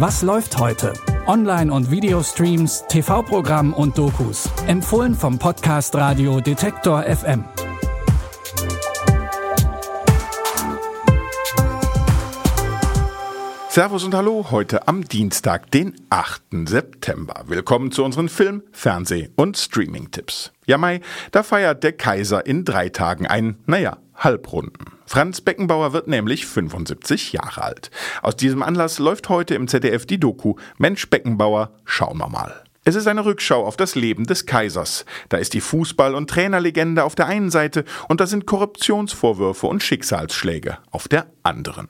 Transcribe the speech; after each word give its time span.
Was 0.00 0.22
läuft 0.22 0.58
heute? 0.58 0.92
Online- 1.26 1.72
und 1.72 1.90
Videostreams, 1.90 2.84
TV-Programm 2.88 3.72
und 3.74 3.98
Dokus. 3.98 4.48
Empfohlen 4.68 5.12
vom 5.12 5.40
Podcast 5.40 5.92
Radio 5.96 6.40
Detektor 6.40 7.02
FM. 7.02 7.42
Servus 13.70 14.04
und 14.04 14.14
Hallo 14.14 14.52
heute 14.52 14.86
am 14.86 15.02
Dienstag, 15.02 15.68
den 15.72 15.96
8. 16.10 16.42
September. 16.66 17.42
Willkommen 17.48 17.90
zu 17.90 18.04
unseren 18.04 18.28
Film-, 18.28 18.62
Fernseh- 18.70 19.30
und 19.34 19.58
Streaming-Tipps. 19.58 20.52
Ja, 20.66 20.78
Mai, 20.78 21.00
da 21.32 21.42
feiert 21.42 21.82
der 21.82 21.92
Kaiser 21.92 22.46
in 22.46 22.64
drei 22.64 22.88
Tagen 22.88 23.26
einen, 23.26 23.58
naja, 23.66 23.96
Halbrunden. 24.14 24.97
Franz 25.08 25.40
Beckenbauer 25.40 25.94
wird 25.94 26.06
nämlich 26.06 26.44
75 26.44 27.32
Jahre 27.32 27.62
alt. 27.62 27.90
Aus 28.20 28.36
diesem 28.36 28.62
Anlass 28.62 28.98
läuft 28.98 29.30
heute 29.30 29.54
im 29.54 29.66
ZDF 29.66 30.04
die 30.04 30.20
Doku 30.20 30.56
Mensch 30.76 31.08
Beckenbauer, 31.08 31.70
schauen 31.86 32.18
wir 32.18 32.28
mal. 32.28 32.62
Es 32.84 32.94
ist 32.94 33.06
eine 33.06 33.24
Rückschau 33.24 33.64
auf 33.64 33.78
das 33.78 33.94
Leben 33.94 34.26
des 34.26 34.44
Kaisers. 34.44 35.06
Da 35.30 35.38
ist 35.38 35.54
die 35.54 35.62
Fußball- 35.62 36.12
und 36.12 36.28
Trainerlegende 36.28 37.04
auf 37.04 37.14
der 37.14 37.24
einen 37.24 37.48
Seite 37.48 37.86
und 38.08 38.20
da 38.20 38.26
sind 38.26 38.44
Korruptionsvorwürfe 38.44 39.66
und 39.66 39.82
Schicksalsschläge 39.82 40.76
auf 40.90 41.08
der 41.08 41.24
anderen. 41.42 41.88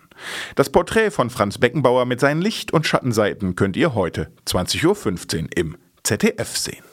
Das 0.54 0.70
Porträt 0.70 1.10
von 1.10 1.28
Franz 1.28 1.58
Beckenbauer 1.58 2.04
mit 2.04 2.20
seinen 2.20 2.40
Licht- 2.40 2.72
und 2.72 2.86
Schattenseiten 2.86 3.56
könnt 3.56 3.76
ihr 3.76 3.96
heute 3.96 4.30
20.15 4.46 5.42
Uhr 5.42 5.48
im 5.56 5.76
ZDF 6.04 6.56
sehen. 6.56 6.84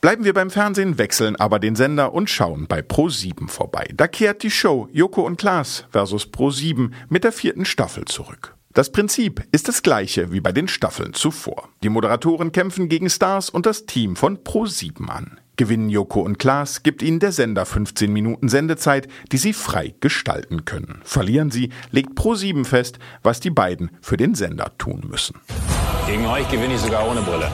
Bleiben 0.00 0.24
wir 0.24 0.34
beim 0.34 0.50
Fernsehen, 0.50 0.98
wechseln 0.98 1.36
aber 1.36 1.58
den 1.58 1.76
Sender 1.76 2.12
und 2.12 2.30
schauen 2.30 2.66
bei 2.66 2.80
Pro7 2.80 3.48
vorbei. 3.48 3.88
Da 3.94 4.06
kehrt 4.08 4.42
die 4.42 4.50
Show 4.50 4.88
Joko 4.92 5.22
und 5.22 5.38
Klaas 5.38 5.84
versus 5.90 6.26
Pro7 6.26 6.90
mit 7.08 7.24
der 7.24 7.32
vierten 7.32 7.64
Staffel 7.64 8.04
zurück. 8.04 8.54
Das 8.74 8.92
Prinzip 8.92 9.42
ist 9.52 9.68
das 9.68 9.82
gleiche 9.82 10.32
wie 10.32 10.40
bei 10.40 10.52
den 10.52 10.68
Staffeln 10.68 11.14
zuvor. 11.14 11.70
Die 11.82 11.88
Moderatoren 11.88 12.52
kämpfen 12.52 12.90
gegen 12.90 13.08
Stars 13.08 13.48
und 13.48 13.64
das 13.64 13.86
Team 13.86 14.16
von 14.16 14.38
Pro7 14.38 15.08
an. 15.08 15.40
Gewinnen 15.56 15.88
Joko 15.88 16.20
und 16.20 16.38
Klaas, 16.38 16.82
gibt 16.82 17.02
ihnen 17.02 17.18
der 17.18 17.32
Sender 17.32 17.64
15 17.64 18.12
Minuten 18.12 18.50
Sendezeit, 18.50 19.08
die 19.32 19.38
sie 19.38 19.54
frei 19.54 19.94
gestalten 20.00 20.66
können. 20.66 21.00
Verlieren 21.04 21.50
sie, 21.50 21.70
legt 21.90 22.18
Pro7 22.18 22.66
fest, 22.66 22.98
was 23.22 23.40
die 23.40 23.48
beiden 23.48 23.90
für 24.02 24.18
den 24.18 24.34
Sender 24.34 24.76
tun 24.76 25.04
müssen. 25.08 25.40
Gegen 26.06 26.26
euch 26.26 26.46
gewinne 26.50 26.74
ich 26.74 26.80
sogar 26.80 27.08
ohne 27.08 27.22
Brille. 27.22 27.50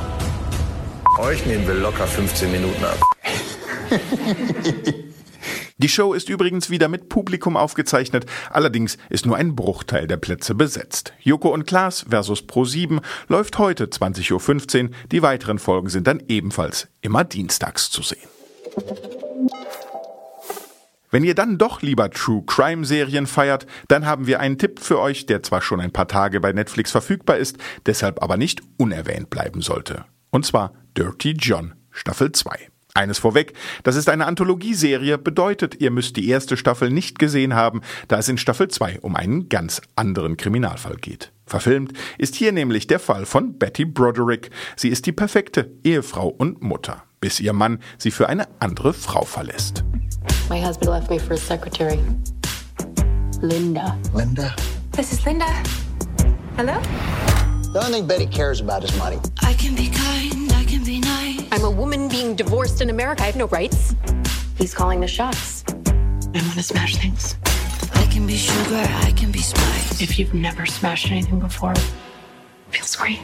Euch 1.18 1.44
nehmen 1.46 1.66
wir 1.66 1.74
locker 1.74 2.06
15 2.06 2.50
Minuten 2.50 2.84
ab. 2.84 2.98
Die 5.78 5.88
Show 5.88 6.14
ist 6.14 6.28
übrigens 6.28 6.70
wieder 6.70 6.88
mit 6.88 7.08
Publikum 7.08 7.56
aufgezeichnet, 7.56 8.24
allerdings 8.50 8.96
ist 9.10 9.26
nur 9.26 9.36
ein 9.36 9.54
Bruchteil 9.54 10.06
der 10.06 10.16
Plätze 10.16 10.54
besetzt. 10.54 11.12
Joko 11.20 11.48
und 11.48 11.66
Klaas 11.66 12.06
versus 12.08 12.40
Pro7 12.44 13.02
läuft 13.28 13.58
heute 13.58 13.86
20.15 13.86 14.84
Uhr, 14.84 14.90
die 15.10 15.22
weiteren 15.22 15.58
Folgen 15.58 15.88
sind 15.88 16.06
dann 16.06 16.22
ebenfalls 16.28 16.88
immer 17.00 17.24
dienstags 17.24 17.90
zu 17.90 18.02
sehen. 18.02 18.28
Wenn 21.10 21.24
ihr 21.24 21.34
dann 21.34 21.58
doch 21.58 21.82
lieber 21.82 22.10
True 22.10 22.42
Crime 22.46 22.86
Serien 22.86 23.26
feiert, 23.26 23.66
dann 23.88 24.06
haben 24.06 24.26
wir 24.26 24.40
einen 24.40 24.56
Tipp 24.56 24.80
für 24.80 24.98
euch, 24.98 25.26
der 25.26 25.42
zwar 25.42 25.60
schon 25.60 25.80
ein 25.80 25.92
paar 25.92 26.08
Tage 26.08 26.40
bei 26.40 26.52
Netflix 26.54 26.90
verfügbar 26.90 27.36
ist, 27.36 27.58
deshalb 27.84 28.22
aber 28.22 28.38
nicht 28.38 28.62
unerwähnt 28.78 29.28
bleiben 29.28 29.60
sollte. 29.60 30.06
Und 30.32 30.46
zwar 30.46 30.72
Dirty 30.96 31.32
John 31.38 31.74
Staffel 31.90 32.32
2. 32.32 32.50
Eines 32.94 33.18
vorweg, 33.18 33.52
das 33.84 33.96
ist 33.96 34.08
eine 34.08 34.26
Anthologieserie, 34.26 35.16
bedeutet, 35.16 35.80
ihr 35.80 35.90
müsst 35.90 36.16
die 36.16 36.28
erste 36.28 36.56
Staffel 36.56 36.90
nicht 36.90 37.18
gesehen 37.18 37.54
haben, 37.54 37.80
da 38.08 38.18
es 38.18 38.28
in 38.28 38.36
Staffel 38.38 38.68
2 38.68 39.00
um 39.00 39.14
einen 39.14 39.48
ganz 39.48 39.80
anderen 39.94 40.36
Kriminalfall 40.36 40.96
geht. 40.96 41.32
Verfilmt 41.46 41.92
ist 42.18 42.34
hier 42.34 42.52
nämlich 42.52 42.86
der 42.86 42.98
Fall 42.98 43.24
von 43.24 43.58
Betty 43.58 43.84
Broderick. 43.84 44.50
Sie 44.76 44.88
ist 44.88 45.06
die 45.06 45.12
perfekte 45.12 45.70
Ehefrau 45.84 46.28
und 46.28 46.62
Mutter, 46.62 47.02
bis 47.20 47.40
ihr 47.40 47.52
Mann 47.52 47.78
sie 47.98 48.10
für 48.10 48.28
eine 48.28 48.46
andere 48.58 48.92
Frau 48.92 49.24
verlässt. 49.24 49.84
My 50.48 50.60
husband 50.60 50.90
left 50.90 51.10
me 51.10 51.18
for 51.18 51.34
his 51.36 51.46
secretary, 51.46 51.98
Linda. 53.40 53.98
Linda? 54.14 54.54
This 54.92 55.12
is 55.12 55.24
Linda. 55.24 55.46
Hello? 56.56 56.74
The 57.72 57.78
only 57.78 58.00
thing 58.00 58.06
Betty 58.06 58.26
cares 58.26 58.60
about 58.60 58.84
is 58.84 58.94
money. 58.98 59.18
I 59.40 59.54
can 59.54 59.74
be 59.74 59.88
kind, 59.88 60.52
I 60.52 60.64
can 60.64 60.84
be 60.84 61.00
nice. 61.00 61.40
I'm 61.52 61.64
a 61.64 61.70
woman 61.70 62.06
being 62.06 62.36
divorced 62.36 62.82
in 62.82 62.90
America. 62.90 63.22
I 63.22 63.26
have 63.26 63.36
no 63.36 63.46
rights. 63.46 63.96
He's 64.58 64.74
calling 64.74 65.00
the 65.00 65.08
shots. 65.08 65.64
I 66.34 66.42
want 66.42 66.56
to 66.56 66.62
smash 66.62 66.96
things. 66.96 67.34
I 67.94 68.04
can 68.12 68.26
be 68.26 68.36
sugar, 68.36 68.84
I 69.02 69.12
can 69.12 69.32
be 69.32 69.38
spice. 69.38 70.02
If 70.02 70.18
you've 70.18 70.34
never 70.34 70.66
smashed 70.66 71.10
anything 71.10 71.40
before, 71.40 71.72
feels 72.68 72.94
great. 72.94 73.20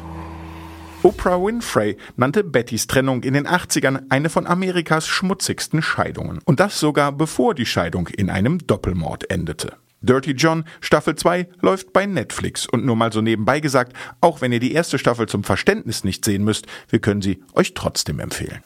Oprah 1.03 1.39
Winfrey 1.39 1.99
nannte 2.17 2.43
Bettys 2.43 2.87
Trennung 2.87 3.25
in 3.25 3.35
den 3.35 3.47
80ern 3.47 4.07
eine 4.09 4.31
von 4.31 4.47
Amerikas 4.47 5.07
schmutzigsten 5.07 5.83
Scheidungen. 5.83 6.41
Und 6.47 6.59
das 6.59 6.81
sogar 6.81 7.13
bevor 7.13 7.55
die 7.55 7.67
Scheidung 7.67 8.09
in 8.09 8.31
einem 8.31 8.67
Doppelmord 8.67 9.31
endete. 9.31 9.77
Dirty 10.01 10.33
John 10.33 10.65
Staffel 10.81 11.17
2 11.17 11.49
läuft 11.61 11.93
bei 11.93 12.07
Netflix 12.07 12.67
und 12.67 12.85
nur 12.85 12.97
mal 12.97 13.13
so 13.13 13.21
nebenbei 13.21 13.61
gesagt, 13.61 13.93
auch 14.21 14.41
wenn 14.41 14.53
ihr 14.53 14.61
die 14.61 14.73
erste 14.73 14.99
Staffel 14.99 15.27
zum 15.27 15.45
Verständnis 15.45 16.05
nicht 16.05 16.25
sehen 16.25 16.45
müsst, 16.45 16.67
wir 16.89 17.01
können 17.01 17.23
sie 17.23 17.43
euch 17.55 17.75
trotzdem 17.75 18.21
empfehlen. 18.21 18.63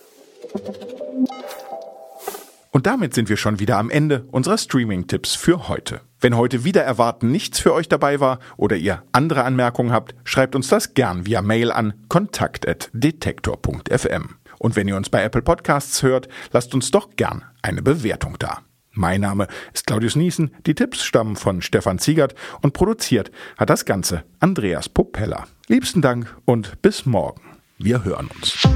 Und 2.71 2.87
damit 2.87 3.15
sind 3.15 3.29
wir 3.29 3.37
schon 3.37 3.61
wieder 3.61 3.77
am 3.77 3.91
Ende 3.91 4.25
unserer 4.31 4.57
Streaming-Tipps 4.57 5.35
für 5.35 5.69
heute. 5.69 6.01
Wenn 6.21 6.37
heute 6.37 6.65
wieder 6.65 6.83
erwarten 6.83 7.31
nichts 7.31 7.61
für 7.61 7.75
euch 7.75 7.87
dabei 7.89 8.19
war 8.19 8.39
oder 8.57 8.77
ihr 8.77 9.03
andere 9.13 9.45
Anmerkungen 9.45 9.93
habt, 9.93 10.15
schreibt 10.25 10.57
uns 10.57 10.69
das 10.69 10.95
gern 10.95 11.27
via 11.27 11.43
Mail 11.43 11.71
an 11.71 11.93
kontakt.detektor.fm. 12.09 14.37
Und 14.59 14.77
wenn 14.77 14.89
ihr 14.89 14.97
uns 14.97 15.11
bei 15.11 15.23
Apple 15.23 15.43
Podcasts 15.43 16.03
hört, 16.03 16.29
lasst 16.53 16.75
uns 16.75 16.91
doch 16.91 17.11
gern 17.17 17.45
eine 17.61 17.83
Bewertung 17.83 18.37
da. 18.39 18.63
Mein 18.93 19.23
Name 19.23 19.47
ist 19.73 19.87
Claudius 19.87 20.17
Niesen, 20.17 20.55
die 20.67 20.75
Tipps 20.75 21.03
stammen 21.03 21.37
von 21.37 21.63
Stefan 21.63 21.99
Ziegert 21.99 22.35
und 22.61 22.75
produziert 22.75 23.31
hat 23.57 23.71
das 23.71 23.85
Ganze 23.85 24.25
Andreas 24.39 24.89
Popella. 24.89 25.47
Liebsten 25.69 26.03
Dank 26.03 26.37
und 26.45 26.83
bis 26.83 27.07
morgen. 27.07 27.41
Wir 27.79 28.05
hören 28.05 28.29
uns. 28.35 28.69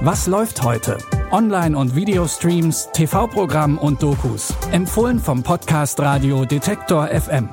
Was 0.00 0.26
läuft 0.26 0.62
heute? 0.62 0.98
Online- 1.30 1.76
und 1.76 1.94
Videostreams, 1.94 2.88
TV-Programm 2.92 3.78
und 3.78 4.02
Dokus. 4.02 4.54
Empfohlen 4.72 5.18
vom 5.18 5.42
Podcast 5.42 6.00
Radio 6.00 6.44
Detektor 6.44 7.08
FM. 7.08 7.48